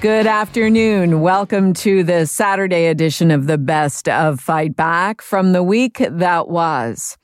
[0.00, 1.20] Good afternoon.
[1.20, 6.48] Welcome to the Saturday edition of the Best of Fight Back from the week that
[6.48, 7.18] was.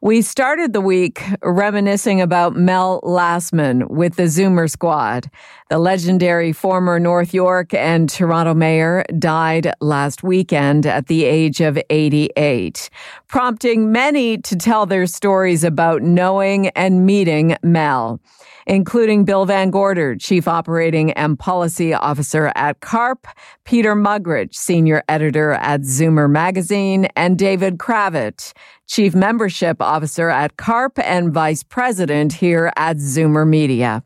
[0.00, 5.30] We started the week reminiscing about Mel Lastman with the Zoomer Squad.
[5.72, 11.78] The legendary former North York and Toronto mayor died last weekend at the age of
[11.88, 12.90] 88,
[13.26, 18.20] prompting many to tell their stories about knowing and meeting Mel
[18.66, 23.26] including Bill VanGorder, Chief Operating and Policy Officer at CARP,
[23.64, 28.52] Peter Muggeridge, Senior Editor at Zoomer Magazine, and David Cravit,
[28.86, 34.04] Chief Membership Officer at CARP and Vice President here at Zoomer Media.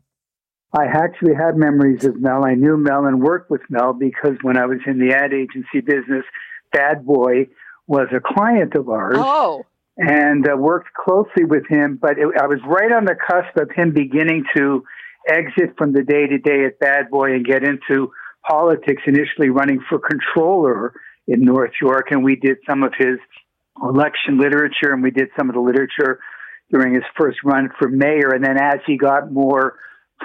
[0.77, 2.45] I actually had memories of Mel.
[2.45, 5.81] I knew Mel and worked with Mel because when I was in the ad agency
[5.81, 6.23] business,
[6.71, 7.47] Bad Boy
[7.87, 9.15] was a client of ours.
[9.17, 9.63] Oh
[9.97, 11.97] and uh, worked closely with him.
[11.99, 14.83] But it, I was right on the cusp of him beginning to
[15.27, 18.11] exit from the day to day at Bad Boy and get into
[18.47, 20.93] politics, initially running for controller
[21.27, 22.07] in North York.
[22.11, 23.17] And we did some of his
[23.81, 26.19] election literature and we did some of the literature
[26.71, 28.29] during his first run for mayor.
[28.33, 29.75] And then as he got more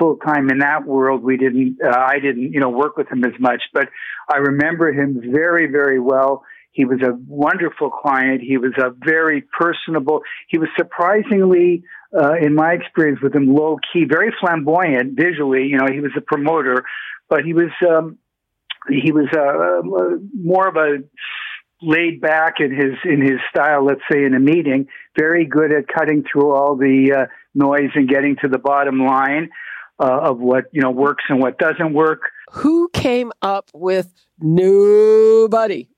[0.03, 3.25] full time in that world, we didn't, uh, I didn't, you know, work with him
[3.25, 3.89] as much, but
[4.29, 6.45] I remember him very, very well.
[6.73, 8.41] He was a wonderful client.
[8.41, 10.23] He was a very personable.
[10.49, 11.85] He was surprisingly,
[12.19, 15.67] uh, in my experience with him, low key, very flamboyant visually.
[15.67, 16.85] You know, he was a promoter,
[17.29, 18.19] but he was um,
[18.89, 21.05] he was uh, more of a
[21.83, 23.85] laid back in his in his style.
[23.85, 28.09] Let's say in a meeting, very good at cutting through all the uh, noise and
[28.09, 29.51] getting to the bottom line
[29.99, 32.23] uh, of what you know works and what doesn't work.
[32.53, 35.89] Who came up with nobody?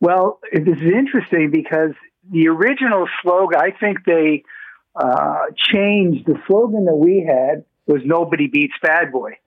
[0.00, 1.92] Well, this is interesting because
[2.30, 4.44] the original slogan, I think they
[4.94, 9.38] uh, changed the slogan that we had was "Nobody beats Bad Boy,"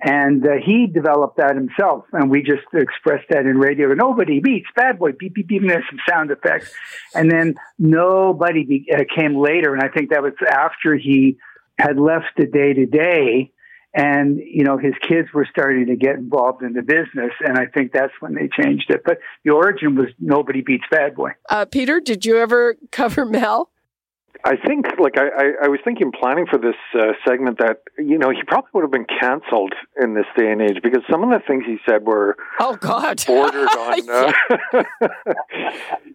[0.00, 3.92] and uh, he developed that himself, and we just expressed that in radio.
[3.94, 5.12] Nobody beats Bad Boy.
[5.18, 5.62] Beep beep beep.
[5.62, 6.72] And there's some sound effects,
[7.14, 11.38] and then nobody be- uh, came later, and I think that was after he
[11.78, 13.52] had left the day to day
[13.94, 17.32] and you know his kids were starting to get involved in the business.
[17.40, 19.02] And i think that's when they changed it.
[19.04, 21.30] But the origin was nobody beats bad boy.
[21.48, 23.70] Uh, peter did you ever cover mel
[24.44, 28.16] I think, like, I, I, I was thinking, planning for this uh, segment, that you
[28.18, 31.30] know he probably would have been canceled in this day and age because some of
[31.30, 34.08] the things he said were oh god bordered on.
[34.08, 34.32] Uh,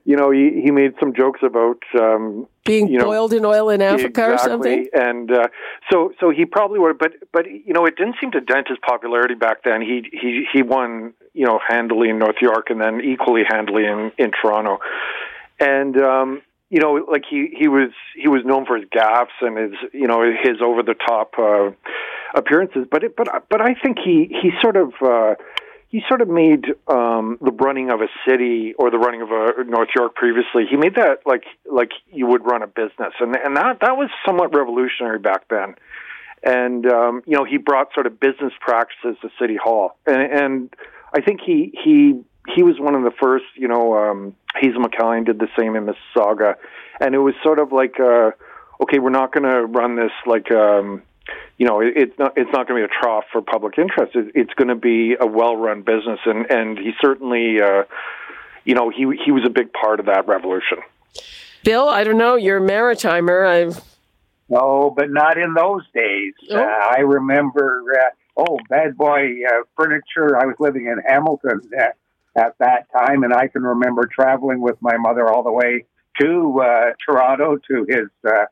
[0.06, 3.70] you know, he he made some jokes about um, being you know, boiled in oil
[3.70, 4.32] in Africa exactly.
[4.32, 4.88] or something.
[4.94, 5.48] And uh,
[5.92, 8.78] so so he probably would, but but you know, it didn't seem to dent his
[8.88, 9.82] popularity back then.
[9.82, 14.14] He he he won you know handily in North York and then equally handily in
[14.18, 14.80] in Toronto,
[15.60, 15.98] and.
[16.02, 16.42] um
[16.74, 20.08] you know, like he he was he was known for his gaffes and his you
[20.08, 21.70] know his over the top uh,
[22.34, 24.92] appearances, but it, but but I think he he sort of.
[25.00, 25.36] Uh,
[25.90, 29.64] he sort of made um, the running of a city or the running of a
[29.64, 30.64] North York previously.
[30.68, 34.10] He made that like like you would run a business, and and that that was
[34.26, 35.76] somewhat revolutionary back then.
[36.42, 40.74] And um, you know, he brought sort of business practices to City Hall, and, and
[41.14, 42.24] I think he he
[42.56, 43.46] he was one of the first.
[43.56, 46.56] You know, um, Hazel McCallion did the same in Mississauga,
[47.00, 48.32] and it was sort of like, uh,
[48.82, 50.52] okay, we're not going to run this like.
[50.52, 51.04] Um,
[51.58, 54.16] you know, it, it's not it's not going to be a trough for public interest.
[54.16, 57.84] It, it's going to be a well-run business, and and he certainly, uh,
[58.66, 60.80] you know, he he was a big part of that revolution.
[61.64, 63.48] Bill, I don't know, you're a maritimer.
[63.48, 63.82] I've
[64.50, 66.34] no, but not in those days.
[66.52, 66.58] Oh.
[66.58, 70.38] Uh, I remember, uh, oh, bad boy uh, furniture.
[70.38, 71.86] I was living in Hamilton uh,
[72.36, 75.86] at that time, and I can remember traveling with my mother all the way
[76.20, 78.46] to uh, Toronto to his uh,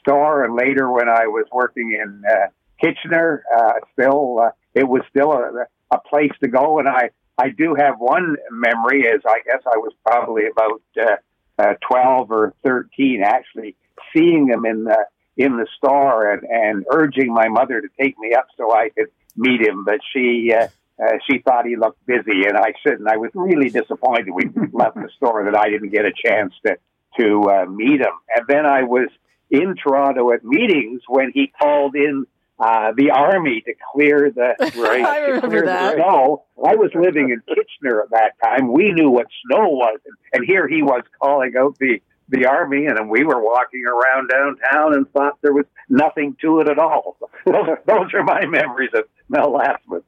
[0.00, 2.46] store, and later when I was working in uh,
[2.80, 6.78] Kitchener, uh, still uh, it was still a, a place to go.
[6.78, 11.16] And I I do have one memory, as I guess I was probably about uh,
[11.58, 13.76] uh, twelve or thirteen, actually
[14.14, 15.06] seeing him in the
[15.38, 19.08] in the store and, and urging my mother to take me up so I could
[19.36, 20.52] meet him, but she.
[20.52, 20.68] Uh,
[21.00, 24.28] uh, she thought he looked busy, and I said, and I was really disappointed.
[24.32, 26.76] We left the store that I didn't get a chance to
[27.18, 28.14] to uh, meet him.
[28.34, 29.08] And then I was
[29.50, 32.26] in Toronto at meetings when he called in
[32.58, 35.04] uh, the army to clear the right.
[35.04, 35.96] I remember that.
[35.96, 36.44] snow.
[36.64, 38.72] I was living in Kitchener at that time.
[38.72, 39.98] We knew what snow was,
[40.32, 44.94] and here he was calling out the the army, and we were walking around downtown
[44.94, 47.18] and thought there was nothing to it at all.
[47.46, 50.02] those, those are my memories of Mel Lastman.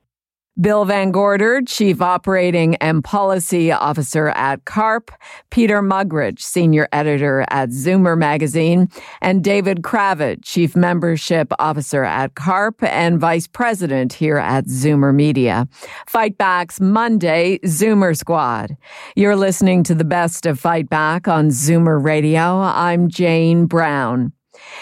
[0.61, 5.11] Bill VanGorder, Chief Operating and Policy Officer at CARP,
[5.51, 8.89] Peter Muggeridge, Senior Editor at Zoomer Magazine,
[9.21, 15.67] and David Cravit, Chief Membership Officer at CARP and Vice President here at Zoomer Media.
[16.07, 18.77] Fight Back's Monday Zoomer Squad.
[19.17, 22.61] You're listening to the best of Fight Back on Zoomer Radio.
[22.61, 24.33] I'm Jane Brown.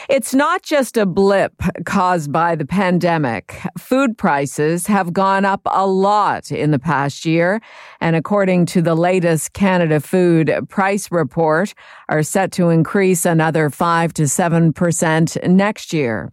[0.09, 1.55] It's not just a blip
[1.85, 3.61] caused by the pandemic.
[3.79, 7.61] Food prices have gone up a lot in the past year,
[8.01, 11.75] and according to the latest Canada Food Price Report,
[12.09, 16.33] are set to increase another 5 to 7% next year.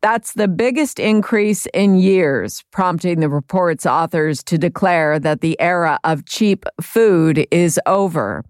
[0.00, 5.98] That's the biggest increase in years, prompting the report's authors to declare that the era
[6.04, 8.44] of cheap food is over.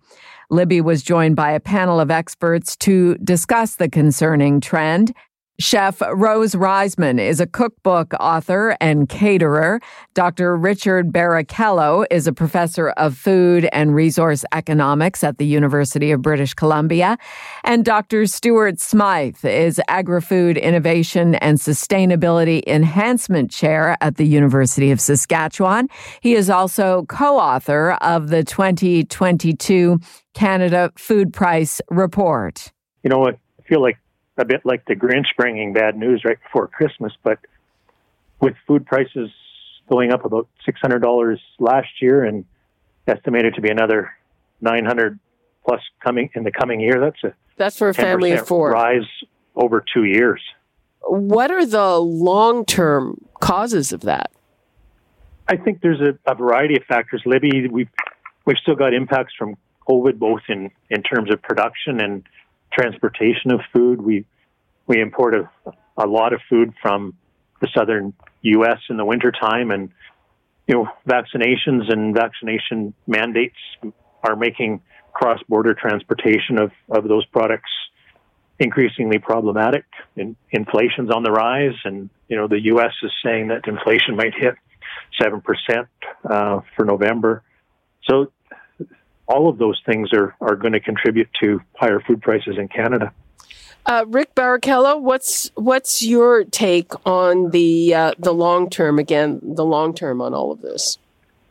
[0.50, 5.14] Libby was joined by a panel of experts to discuss the concerning trend
[5.60, 9.80] Chef Rose Reisman is a cookbook author and caterer.
[10.14, 10.56] Dr.
[10.56, 16.54] Richard Barichello is a professor of food and resource economics at the University of British
[16.54, 17.18] Columbia.
[17.64, 18.26] And Dr.
[18.26, 25.88] Stuart Smyth is Agri-Food Innovation and Sustainability Enhancement Chair at the University of Saskatchewan.
[26.20, 29.98] He is also co-author of the 2022
[30.34, 32.70] Canada Food Price Report.
[33.02, 33.32] You know, I
[33.64, 33.98] feel like
[34.38, 37.38] a bit like the Grinch bringing bad news right before Christmas, but
[38.40, 39.30] with food prices
[39.88, 42.44] going up about $600 last year and
[43.06, 44.10] estimated to be another
[44.60, 45.18] 900
[45.66, 49.06] plus coming in the coming year, that's a that's for a family of four rise
[49.56, 50.40] over two years.
[51.02, 54.30] What are the long term causes of that?
[55.48, 57.22] I think there's a, a variety of factors.
[57.26, 57.88] Libby, we've
[58.46, 59.56] we've still got impacts from
[59.88, 62.22] COVID, both in in terms of production and
[62.72, 64.00] transportation of food.
[64.00, 64.26] We
[64.86, 65.50] we import a,
[65.96, 67.14] a lot of food from
[67.60, 68.78] the southern U.S.
[68.88, 69.90] in the wintertime, and
[70.66, 73.56] you know vaccinations and vaccination mandates
[74.22, 74.80] are making
[75.12, 77.70] cross-border transportation of, of those products
[78.58, 79.84] increasingly problematic.
[80.16, 82.92] In, inflation's on the rise, and you know the U.S.
[83.02, 84.54] is saying that inflation might hit
[85.20, 85.88] seven percent
[86.28, 87.42] uh, for November.
[88.08, 88.32] So
[89.28, 93.12] all of those things are, are going to contribute to higher food prices in Canada.
[93.86, 98.98] Uh, Rick Barichello, what's what's your take on the uh, the long term?
[98.98, 100.98] Again, the long term on all of this.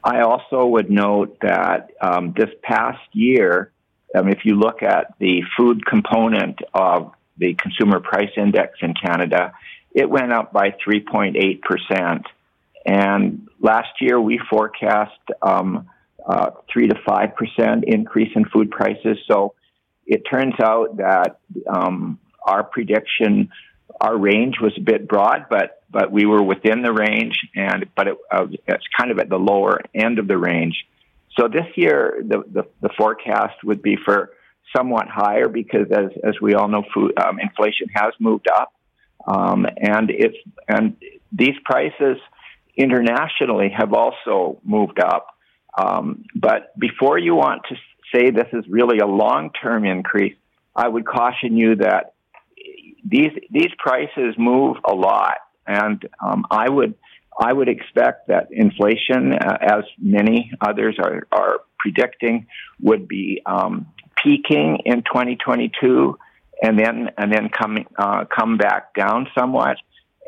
[0.03, 3.71] I also would note that um, this past year,
[4.15, 9.53] um, if you look at the food component of the consumer price index in Canada,
[9.91, 12.27] it went up by 3.8 percent.
[12.85, 15.89] And last year, we forecast um,
[16.27, 19.17] uh, three to five percent increase in food prices.
[19.31, 19.53] So
[20.05, 23.49] it turns out that um, our prediction,
[23.99, 28.07] our range was a bit broad, but but we were within the range, and but
[28.07, 30.85] it, uh, it's kind of at the lower end of the range.
[31.39, 34.31] So this year, the, the, the forecast would be for
[34.75, 38.73] somewhat higher because, as as we all know, food um, inflation has moved up,
[39.25, 40.37] um, and it's
[40.67, 40.97] and
[41.31, 42.17] these prices
[42.75, 45.27] internationally have also moved up.
[45.77, 47.75] Um, but before you want to
[48.13, 50.35] say this is really a long term increase,
[50.75, 52.13] I would caution you that
[53.05, 56.95] these these prices move a lot, and um, I would
[57.39, 62.47] I would expect that inflation, uh, as many others are are predicting,
[62.81, 63.87] would be um,
[64.23, 66.17] peaking in 2022,
[66.61, 69.77] and then and then come uh, come back down somewhat.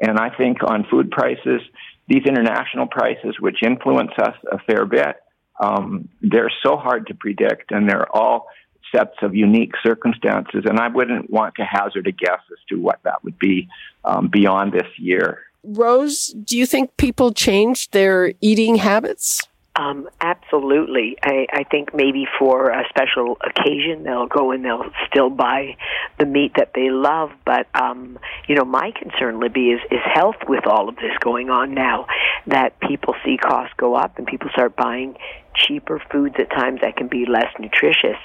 [0.02, 1.62] And I think on food prices,
[2.08, 5.18] these international prices, which influence us a fair bit,
[5.60, 8.48] um, they're so hard to predict, and they're all
[8.96, 10.64] sets of unique circumstances.
[10.66, 13.68] And I wouldn't want to hazard a guess as to what that would be
[14.04, 15.40] um, beyond this year.
[15.64, 19.48] Rose, do you think people changed their eating habits?
[19.76, 21.18] Um, absolutely.
[21.24, 25.78] I, I think maybe for a special occasion they'll go and they'll still buy
[26.18, 27.32] the meat that they love.
[27.46, 31.50] But um, you know, my concern, Libby, is is health with all of this going
[31.50, 32.08] on now.
[32.48, 35.16] That people see costs go up and people start buying
[35.56, 38.18] cheaper foods at times that can be less nutritious.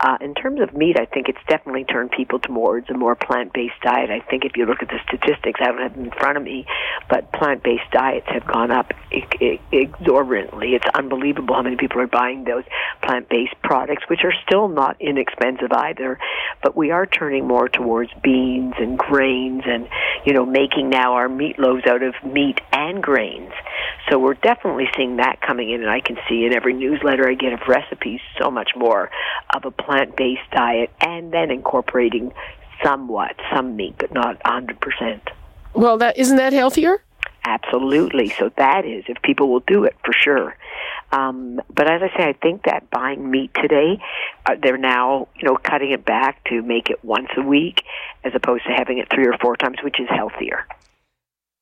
[0.00, 3.80] Uh, in terms of meat, I think it's definitely turned people towards a more plant-based
[3.82, 4.10] diet.
[4.10, 6.42] I think if you look at the statistics, I don't have them in front of
[6.42, 6.66] me,
[7.08, 10.74] but plant-based diets have gone up exorbitantly.
[10.74, 12.64] It's unbelievable how many people are buying those
[13.02, 16.18] plant-based products, which are still not inexpensive either.
[16.62, 19.88] But we are turning more towards beans and grains, and
[20.24, 23.52] you know, making now our meatloaves out of meat and grains.
[24.08, 27.34] So we're definitely seeing that coming in, and I can see in every newsletter I
[27.34, 29.10] get of recipes so much more
[29.54, 32.32] of a plant based diet and then incorporating
[32.82, 35.20] somewhat, some meat, but not 100%.
[35.74, 37.02] Well, that isn't that healthier?
[37.44, 38.28] Absolutely.
[38.30, 40.56] So that is, if people will do it, for sure.
[41.12, 44.00] Um, but as I say, I think that buying meat today,
[44.46, 47.82] uh, they're now, you know, cutting it back to make it once a week
[48.24, 50.66] as opposed to having it three or four times, which is healthier.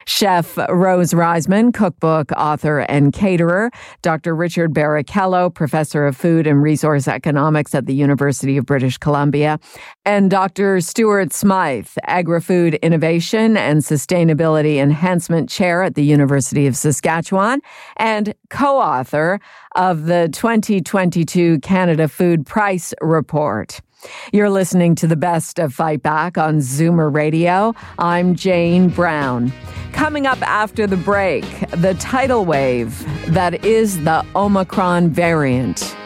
[0.09, 4.35] Chef Rose Reisman, cookbook author and caterer, Dr.
[4.35, 9.61] Richard Barichello, professor of food and resource economics at the University of British Columbia,
[10.07, 10.81] and Dr.
[10.81, 17.61] Stuart Smyth, agri-food innovation and sustainability enhancement chair at the University of Saskatchewan,
[17.99, 19.38] and co-author
[19.77, 23.83] of the 2022 Canada Food Price Report.
[24.33, 27.75] You're listening to the best of Fight Back on Zoomer Radio.
[27.99, 29.52] I'm Jane Brown.
[29.93, 35.97] Coming up after the break, the tidal wave that is the Omicron variant.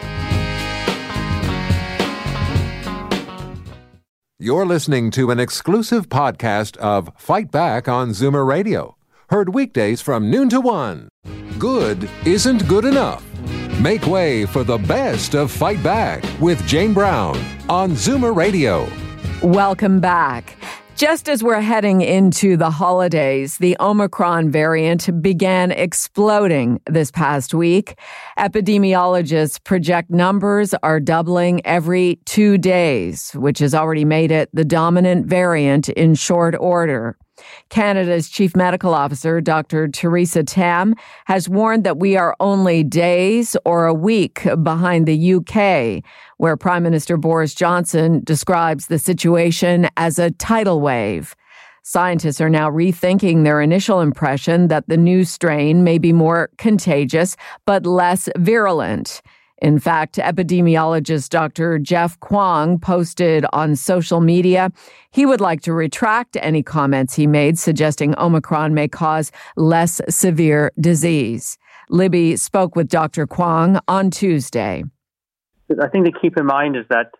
[4.38, 8.96] You're listening to an exclusive podcast of Fight Back on Zoomer Radio.
[9.28, 11.08] Heard weekdays from noon to one.
[11.58, 13.31] Good isn't good enough.
[13.82, 17.36] Make way for the best of Fight Back with Jane Brown
[17.68, 18.88] on Zoomer Radio.
[19.42, 20.56] Welcome back.
[20.94, 27.98] Just as we're heading into the holidays, the Omicron variant began exploding this past week.
[28.38, 35.26] Epidemiologists project numbers are doubling every two days, which has already made it the dominant
[35.26, 37.16] variant in short order.
[37.68, 39.88] Canada's chief medical officer, Dr.
[39.88, 40.94] Theresa Tam,
[41.26, 46.04] has warned that we are only days or a week behind the UK,
[46.38, 51.34] where Prime Minister Boris Johnson describes the situation as a tidal wave.
[51.84, 57.36] Scientists are now rethinking their initial impression that the new strain may be more contagious
[57.66, 59.20] but less virulent.
[59.62, 61.78] In fact, epidemiologist Dr.
[61.78, 64.72] Jeff Kwong posted on social media
[65.12, 70.72] he would like to retract any comments he made suggesting Omicron may cause less severe
[70.80, 71.58] disease.
[71.90, 73.26] Libby spoke with Dr.
[73.26, 74.82] Kwong on Tuesday.
[75.80, 77.12] I think to keep in mind is that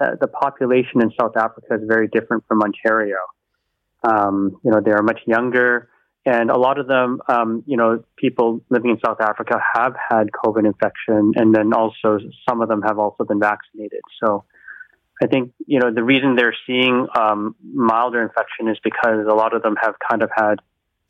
[0.00, 3.16] uh, the population in South Africa is very different from Ontario.
[4.04, 5.88] Um, you know, they are much younger.
[6.28, 10.24] And a lot of them, um, you know, people living in South Africa have had
[10.44, 14.02] COVID infection, and then also some of them have also been vaccinated.
[14.22, 14.44] So
[15.22, 19.54] I think, you know, the reason they're seeing um, milder infection is because a lot
[19.54, 20.56] of them have kind of had,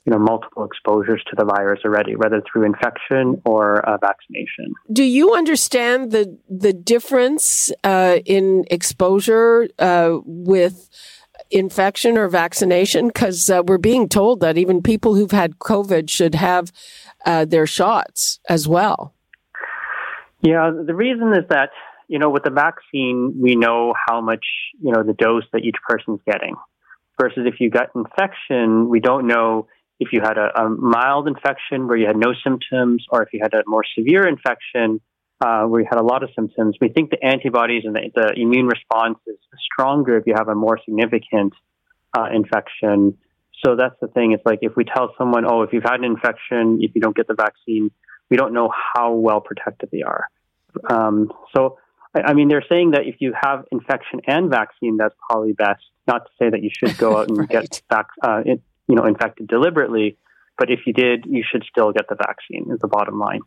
[0.05, 4.73] you know, multiple exposures to the virus already, whether through infection or uh, vaccination.
[4.93, 10.89] Do you understand the the difference uh, in exposure uh, with
[11.51, 13.09] infection or vaccination?
[13.09, 16.73] Because uh, we're being told that even people who've had COVID should have
[17.25, 19.15] uh, their shots as well.
[20.41, 21.71] Yeah, the reason is that,
[22.07, 24.45] you know, with the vaccine, we know how much,
[24.81, 26.55] you know, the dose that each person's getting.
[27.21, 29.67] Versus if you got infection, we don't know
[29.99, 33.41] if you had a, a mild infection where you had no symptoms or if you
[33.43, 35.01] had a more severe infection
[35.41, 36.77] uh, where you had a lot of symptoms.
[36.81, 39.37] We think the antibodies and the, the immune response is
[39.73, 41.53] stronger if you have a more significant
[42.17, 43.17] uh, infection.
[43.65, 44.33] So that's the thing.
[44.33, 47.17] It's like if we tell someone, oh, if you've had an infection, if you don't
[47.17, 47.91] get the vaccine,
[48.31, 50.27] we don't know how well protected they are.
[50.89, 51.79] Um, so,
[52.15, 55.83] I, I, mean, they're saying that if you have infection and vaccine, that's probably best.
[56.07, 57.49] Not to say that you should go out and right.
[57.49, 60.17] get vac- uh, it, you know, infected deliberately,
[60.57, 62.71] but if you did, you should still get the vaccine.
[62.73, 63.41] Is the bottom line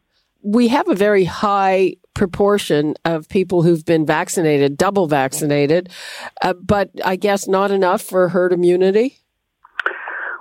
[0.43, 5.89] we have a very high proportion of people who've been vaccinated, double vaccinated,
[6.41, 9.17] uh, but I guess not enough for herd immunity.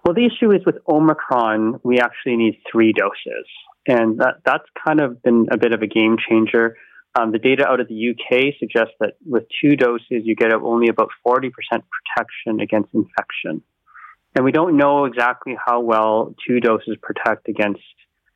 [0.05, 3.47] Well, the issue is with Omicron, we actually need three doses.
[3.87, 6.77] And that, that's kind of been a bit of a game changer.
[7.19, 10.89] Um, the data out of the UK suggests that with two doses, you get only
[10.89, 13.63] about 40% protection against infection.
[14.35, 17.81] And we don't know exactly how well two doses protect against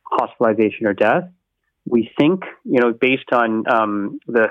[0.04, 1.24] hospitalization or death
[1.86, 4.48] we think, you know, based on um, the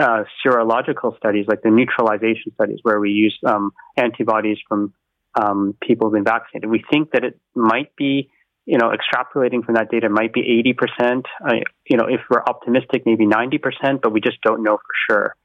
[0.00, 4.92] uh, serological studies, like the neutralization studies, where we use um, antibodies from
[5.34, 8.30] um, people who've been vaccinated, we think that it might be
[8.66, 10.62] you know, extrapolating from that data might be
[11.02, 11.24] 80%.
[11.44, 11.54] Uh,
[11.88, 15.36] you know, if we're optimistic, maybe 90%, but we just don't know for sure.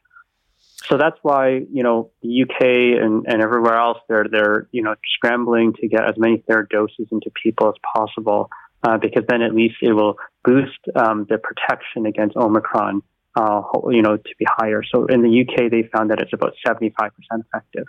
[0.88, 4.94] So that's why, you know, the UK and, and everywhere else, they're, they're, you know,
[5.16, 8.52] scrambling to get as many third doses into people as possible,
[8.86, 13.02] uh, because then at least it will boost um, the protection against Omicron,
[13.36, 14.84] uh, you know, to be higher.
[14.84, 16.90] So in the UK, they found that it's about 75%
[17.32, 17.86] effective.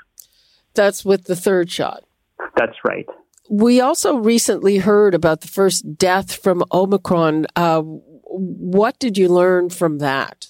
[0.75, 2.05] That's with the third shot.
[2.57, 3.07] That's right.
[3.51, 7.47] We also recently heard about the first death from Omicron.
[7.55, 10.49] Uh, what did you learn from that?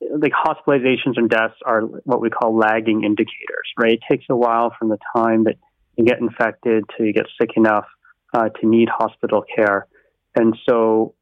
[0.00, 3.94] Like hospitalizations and deaths are what we call lagging indicators, right?
[3.94, 5.56] It takes a while from the time that
[5.96, 7.86] you get infected to you get sick enough
[8.34, 9.86] uh, to need hospital care.
[10.34, 11.14] And so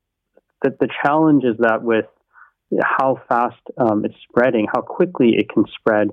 [0.62, 2.06] the, the challenge is that with
[2.80, 6.10] how fast um, it's spreading, how quickly it can spread,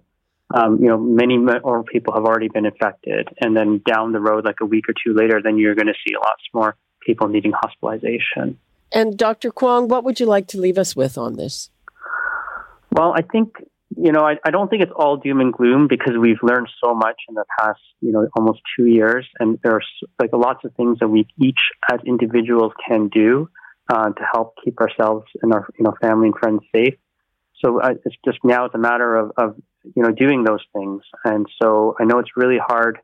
[0.54, 3.30] um, you know, many more people have already been infected.
[3.40, 5.94] And then down the road, like a week or two later, then you're going to
[6.06, 8.60] see lots more people needing hospitalization.
[8.92, 9.52] And Dr.
[9.52, 11.70] Kwong, what would you like to leave us with on this?
[12.92, 13.64] Well, I think,
[14.02, 16.94] you know, I, I don't think it's all doom and gloom because we've learned so
[16.94, 19.28] much in the past, you know, almost two years.
[19.40, 19.88] And there's
[20.20, 21.60] like lots of things that we each
[21.92, 23.50] as individuals can do
[23.92, 26.96] uh, to help keep ourselves and our, you know, family and friends safe.
[27.64, 31.02] So uh, it's just now it's a matter of, of you know, doing those things.
[31.26, 33.00] And so I know it's really hard.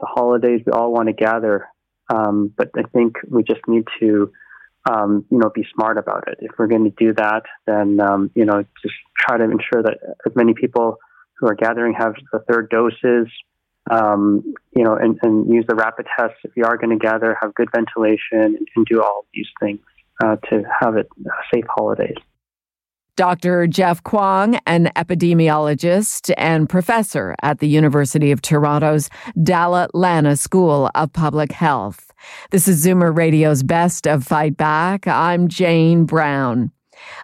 [0.00, 1.68] The holidays, we all want to gather,
[2.12, 4.32] um, but I think we just need to,
[4.88, 6.38] um, you know, be smart about it.
[6.40, 9.98] If we're going to do that, then um, you know, just try to ensure that
[10.26, 10.96] as many people
[11.38, 13.28] who are gathering have the third doses.
[13.90, 17.36] Um, you know, and, and use the rapid tests if you are going to gather,
[17.40, 19.80] have good ventilation, and, do all these things
[20.22, 21.08] uh, to have it
[21.52, 22.16] safe holidays.
[23.16, 23.66] Dr.
[23.66, 29.10] Jeff Kwong, an epidemiologist and professor at the University of Toronto's
[29.42, 32.09] Dalla Lana School of Public Health.
[32.50, 35.06] This is Zoomer Radio's Best of Fight Back.
[35.06, 36.72] I'm Jane Brown.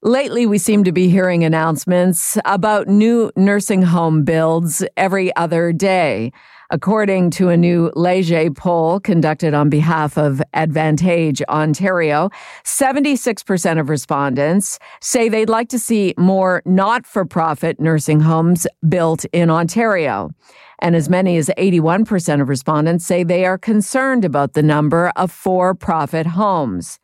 [0.02, 6.32] Lately, we seem to be hearing announcements about new nursing home builds every other day.
[6.70, 12.30] According to a new Leger poll conducted on behalf of Advantage Ontario,
[12.64, 19.24] 76% of respondents say they'd like to see more not for profit nursing homes built
[19.26, 20.30] in Ontario.
[20.80, 25.30] And as many as 81% of respondents say they are concerned about the number of
[25.30, 26.98] for profit homes.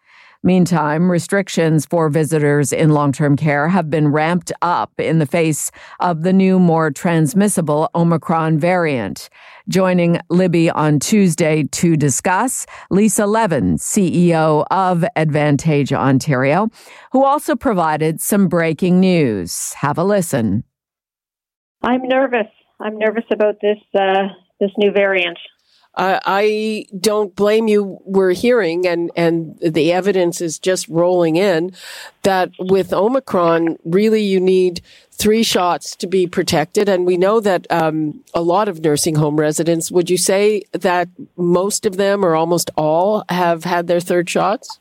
[0.45, 5.71] Meantime, restrictions for visitors in long term care have been ramped up in the face
[6.01, 9.31] of the new, more transmissible Omicron variant.
[9.69, 16.69] Joining Libby on Tuesday to discuss, Lisa Levin, CEO of Advantage Ontario,
[17.13, 19.73] who also provided some breaking news.
[19.75, 20.65] Have a listen.
[21.83, 22.49] I'm nervous.
[22.83, 24.29] I'm nervous about this uh,
[24.61, 25.39] this new variant.
[25.95, 27.99] Uh, I don't blame you.
[28.05, 31.73] We're hearing, and, and the evidence is just rolling in
[32.23, 36.89] that with Omicron, really you need three shots to be protected.
[36.89, 41.09] And we know that um, a lot of nursing home residents, would you say that
[41.37, 44.81] most of them or almost all have had their third shots?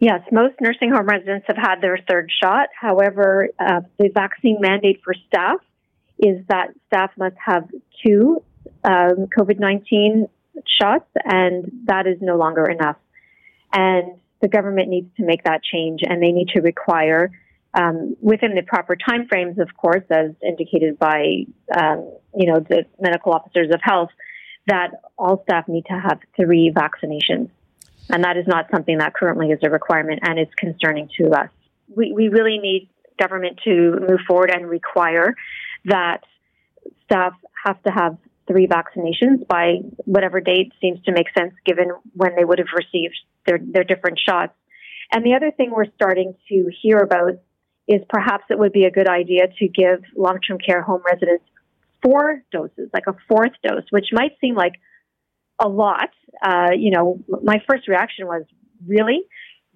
[0.00, 2.68] Yes, most nursing home residents have had their third shot.
[2.78, 5.58] However, uh, the vaccine mandate for staff
[6.18, 7.68] is that staff must have
[8.04, 8.42] two
[8.84, 10.28] um, COVID 19
[10.66, 12.96] shots, and that is no longer enough.
[13.72, 17.30] And the government needs to make that change, and they need to require,
[17.74, 21.44] um, within the proper timeframes, of course, as indicated by
[21.76, 24.10] um, you know the medical officers of health,
[24.66, 27.50] that all staff need to have three vaccinations,
[28.10, 31.50] and that is not something that currently is a requirement, and it's concerning to us.
[31.94, 35.34] We we really need government to move forward and require
[35.84, 36.20] that
[37.04, 37.32] staff
[37.64, 42.44] have to have three vaccinations by whatever date seems to make sense given when they
[42.44, 43.14] would have received
[43.46, 44.52] their, their different shots.
[45.12, 47.32] And the other thing we're starting to hear about
[47.86, 51.44] is perhaps it would be a good idea to give long term care home residents
[52.02, 54.74] four doses, like a fourth dose, which might seem like
[55.58, 56.10] a lot.
[56.42, 58.44] Uh, you know, my first reaction was,
[58.86, 59.22] really?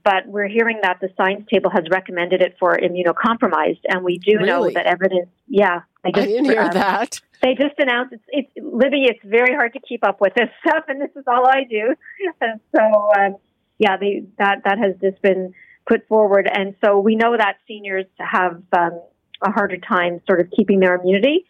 [0.05, 4.39] But we're hearing that the science table has recommended it for immunocompromised, and we do
[4.39, 4.47] really?
[4.47, 5.29] know that evidence.
[5.47, 9.05] Yeah, I, just, I didn't hear uh, that they just announced it's, it's Libby.
[9.05, 11.95] It's very hard to keep up with this stuff, and this is all I do.
[12.41, 13.37] And so, um,
[13.79, 15.53] yeah, they, that that has just been
[15.87, 19.03] put forward, and so we know that seniors have um,
[19.43, 21.45] a harder time sort of keeping their immunity.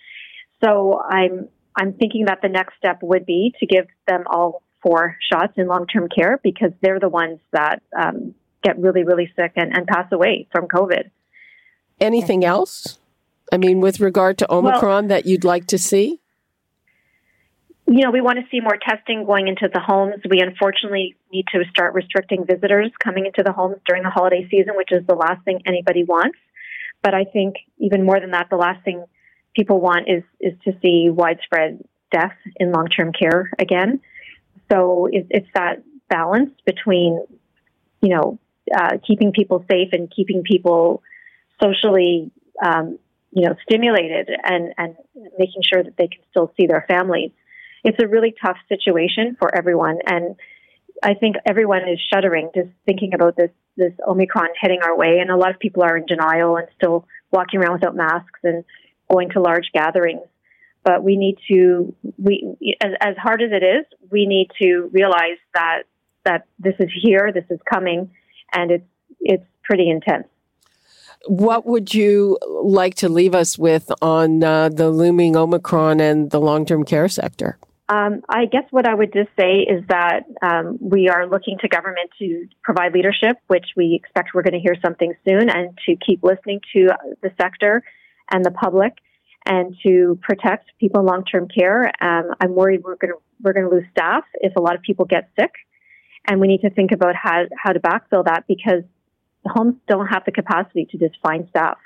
[0.64, 5.16] So I'm I'm thinking that the next step would be to give them all four
[5.30, 9.52] shots in long term care because they're the ones that um, get really really sick
[9.56, 11.10] and, and pass away from COVID.
[12.00, 12.98] Anything else?
[13.52, 16.20] I mean, with regard to Omicron well, that you'd like to see?
[17.92, 20.22] you know, we want to see more testing going into the homes.
[20.28, 24.74] We unfortunately need to start restricting visitors coming into the homes during the holiday season,
[24.76, 26.38] which is the last thing anybody wants.
[27.02, 29.04] But I think even more than that, the last thing
[29.54, 34.00] people want is is to see widespread death in long term care again.
[34.70, 37.22] So it, it's that balance between,
[38.00, 38.38] you know,
[38.74, 41.02] uh, keeping people safe and keeping people
[41.62, 42.30] socially,
[42.64, 42.98] um,
[43.30, 44.96] you know, stimulated and and
[45.38, 47.30] making sure that they can still see their families
[47.84, 49.98] it's a really tough situation for everyone.
[50.06, 50.36] And
[51.02, 55.18] I think everyone is shuddering just thinking about this, this Omicron hitting our way.
[55.20, 58.64] And a lot of people are in denial and still walking around without masks and
[59.10, 60.26] going to large gatherings.
[60.84, 65.38] But we need to, we, as, as hard as it is, we need to realize
[65.54, 65.82] that,
[66.24, 68.10] that this is here, this is coming,
[68.52, 68.84] and it's,
[69.20, 70.26] it's pretty intense.
[71.26, 76.40] What would you like to leave us with on uh, the looming Omicron and the
[76.40, 77.58] long term care sector?
[77.88, 81.68] Um, I guess what I would just say is that um, we are looking to
[81.68, 85.96] government to provide leadership, which we expect we're going to hear something soon, and to
[85.96, 86.88] keep listening to
[87.22, 87.82] the sector
[88.30, 88.94] and the public,
[89.44, 91.92] and to protect people in long-term care.
[92.00, 94.82] Um, I'm worried we're going to we're going to lose staff if a lot of
[94.82, 95.50] people get sick,
[96.26, 98.84] and we need to think about how how to backfill that because
[99.46, 101.78] homes don't have the capacity to just find staff,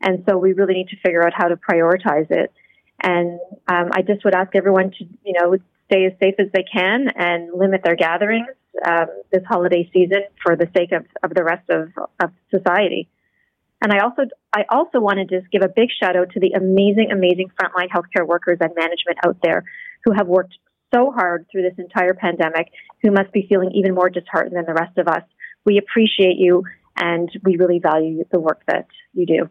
[0.00, 2.52] and so we really need to figure out how to prioritize it.
[3.02, 5.56] And um, I just would ask everyone to, you know,
[5.86, 8.46] stay as safe as they can and limit their gatherings
[8.86, 13.08] um, this holiday season for the sake of, of the rest of, of society.
[13.82, 14.22] And I also,
[14.54, 17.88] I also want to just give a big shout out to the amazing, amazing frontline
[17.88, 19.64] healthcare workers and management out there
[20.04, 20.54] who have worked
[20.94, 22.70] so hard through this entire pandemic,
[23.02, 25.22] who must be feeling even more disheartened than the rest of us.
[25.64, 26.62] We appreciate you
[26.96, 29.48] and we really value the work that you do.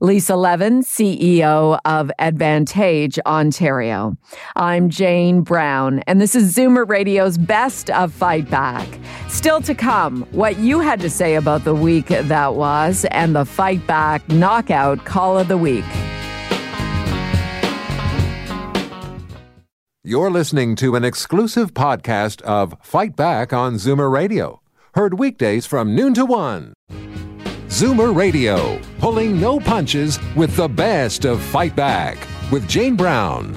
[0.00, 4.16] Lisa Levin, CEO of Advantage Ontario.
[4.54, 8.86] I'm Jane Brown, and this is Zoomer Radio's Best of Fight Back.
[9.26, 13.44] Still to come, what you had to say about the week that was, and the
[13.44, 15.84] Fight Back Knockout Call of the Week.
[20.08, 24.62] You're listening to an exclusive podcast of Fight Back on Zoomer Radio,
[24.94, 26.72] heard weekdays from noon to one.
[27.68, 32.16] Zoomer Radio, pulling no punches with the best of Fight Back
[32.50, 33.52] with Jane Brown.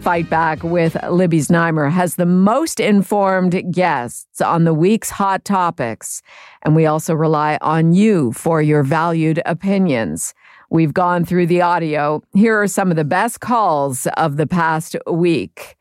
[0.00, 6.22] Fight Back with Libby Znaimer has the most informed guests on the week's hot topics.
[6.62, 10.32] And we also rely on you for your valued opinions.
[10.70, 12.22] We've gone through the audio.
[12.32, 15.76] Here are some of the best calls of the past week.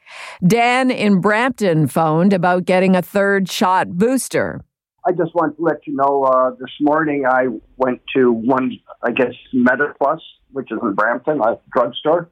[0.45, 4.61] Dan in Brampton phoned about getting a third shot booster.
[5.07, 9.11] I just want to let you know uh, this morning I went to one, I
[9.11, 10.19] guess, MetaPlus,
[10.51, 12.29] which is in Brampton, a drugstore,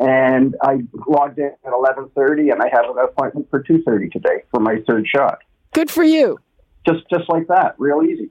[0.00, 4.60] and I logged in at 11:30, and I have an appointment for 2:30 today for
[4.60, 5.38] my third shot.
[5.72, 6.38] Good for you.
[6.86, 8.30] Just just like that, real easy.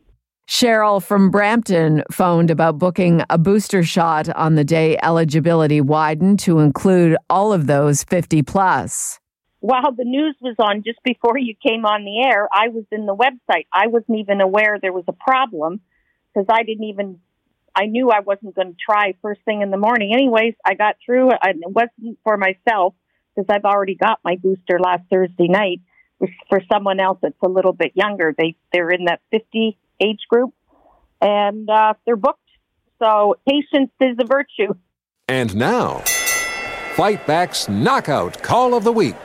[0.53, 6.59] Cheryl from Brampton phoned about booking a booster shot on the day eligibility widened to
[6.59, 9.19] include all of those 50 plus
[9.61, 13.05] while the news was on just before you came on the air, I was in
[13.05, 13.65] the website.
[13.73, 15.79] I wasn't even aware there was a problem
[16.27, 17.19] because I didn't even,
[17.73, 20.13] I knew I wasn't going to try first thing in the morning.
[20.13, 21.37] Anyways, I got through it.
[21.45, 22.93] It wasn't for myself
[23.33, 25.79] because I've already got my booster last Thursday night.
[26.49, 30.53] For someone else that's a little bit younger, they they're in that 50 age group,
[31.21, 32.39] and uh, they're booked.
[32.99, 34.73] So patience is a virtue.
[35.27, 35.99] And now,
[36.95, 39.15] Fight Back's knockout call of the week.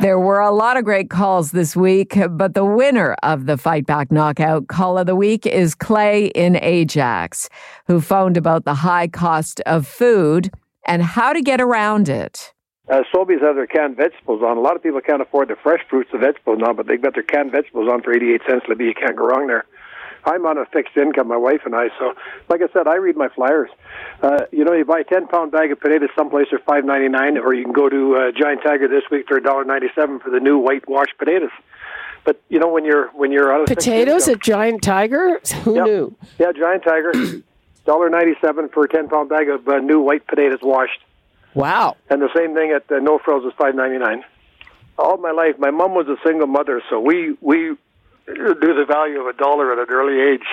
[0.00, 3.86] There were a lot of great calls this week, but the winner of the Fight
[3.86, 7.48] Back Knockout Call of the Week is Clay in Ajax,
[7.86, 10.50] who phoned about the high cost of food
[10.88, 12.52] and how to get around it.
[12.92, 14.58] Uh, Sobeys have their canned vegetables on.
[14.58, 17.14] A lot of people can't afford the fresh fruits and vegetables now, but they've got
[17.14, 18.66] their canned vegetables on for 88 cents.
[18.68, 19.64] Libby, you can't go wrong there.
[20.24, 21.88] I'm on a fixed income, my wife and I.
[21.98, 22.12] So,
[22.50, 23.70] like I said, I read my flyers.
[24.20, 27.08] Uh, you know, you buy a 10 pound bag of potatoes someplace for five ninety
[27.08, 29.88] nine, or you can go to uh, Giant Tiger this week for a dollar ninety
[29.94, 31.50] seven for the new whitewashed potatoes.
[32.24, 35.84] But you know, when you're when you're out of potatoes at Giant Tiger, who yeah.
[35.84, 36.16] knew?
[36.38, 37.12] Yeah, Giant Tiger,
[37.86, 41.00] dollar ninety seven for a 10 pound bag of uh, new white potatoes washed.
[41.54, 41.96] Wow!
[42.08, 44.24] And the same thing at uh, No Frills is five ninety nine.
[44.98, 47.76] All my life, my mom was a single mother, so we we
[48.26, 50.46] do the value of a dollar at an early age.